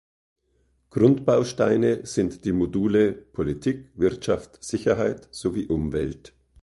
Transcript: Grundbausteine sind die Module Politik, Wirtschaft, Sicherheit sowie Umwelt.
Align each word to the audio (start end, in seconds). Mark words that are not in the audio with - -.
Grundbausteine 0.89 2.07
sind 2.07 2.43
die 2.45 2.53
Module 2.53 3.13
Politik, 3.13 3.91
Wirtschaft, 3.93 4.63
Sicherheit 4.63 5.27
sowie 5.29 5.67
Umwelt. 5.67 6.33